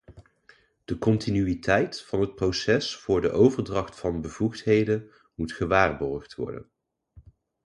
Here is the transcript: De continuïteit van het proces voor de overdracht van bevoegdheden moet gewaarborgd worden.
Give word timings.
De 0.85 0.97
continuïteit 0.97 2.01
van 2.01 2.19
het 2.21 2.35
proces 2.35 2.95
voor 2.95 3.21
de 3.21 3.31
overdracht 3.31 3.99
van 3.99 4.21
bevoegdheden 4.21 5.09
moet 5.35 5.51
gewaarborgd 5.51 6.35
worden. 6.35 6.69